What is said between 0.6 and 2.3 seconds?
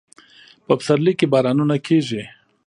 په پسرلي کې بارانونه کیږي